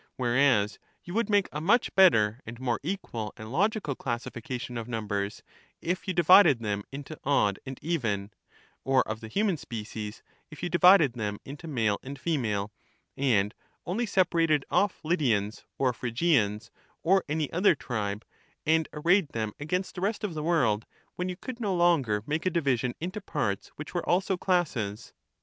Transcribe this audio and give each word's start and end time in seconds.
Whereas 0.15 0.79
you 1.03 1.13
would 1.13 1.29
make 1.29 1.47
a 1.51 1.61
much 1.61 1.93
better 1.93 2.39
and 2.43 2.59
more 2.59 2.79
equal 2.81 3.33
and 3.37 3.51
logical 3.51 3.93
classification 3.93 4.75
of 4.75 4.87
numbers, 4.87 5.43
if 5.79 6.07
you 6.07 6.13
divided 6.15 6.57
them 6.59 6.81
into 6.91 7.19
odd 7.23 7.59
and 7.67 7.77
even; 7.83 8.31
or 8.83 9.07
of 9.07 9.19
the 9.19 9.27
human 9.27 9.57
species, 9.57 10.23
if 10.49 10.63
you 10.63 10.69
divided 10.69 11.13
them 11.13 11.37
into 11.45 11.67
male 11.67 11.99
and 12.01 12.17
female; 12.19 12.71
and 13.15 13.53
only 13.85 14.07
separated 14.07 14.65
off 14.71 15.01
Lydians 15.03 15.65
or 15.77 15.93
Phrygians, 15.93 16.71
or 17.03 17.23
any 17.29 17.53
other 17.53 17.75
tribe, 17.75 18.25
and 18.65 18.89
arrayed 18.93 19.27
them 19.33 19.53
against 19.59 19.93
the 19.93 20.01
rest 20.01 20.23
of 20.23 20.33
the 20.33 20.41
world, 20.41 20.87
when 21.15 21.29
you 21.29 21.35
could 21.37 21.59
no 21.59 21.75
longer 21.75 22.23
make 22.25 22.47
a 22.47 22.49
division 22.49 22.95
into 22.99 23.21
parts 23.21 23.67
which 23.75 23.93
were 23.93 24.09
also 24.09 24.35
classes. 24.35 25.13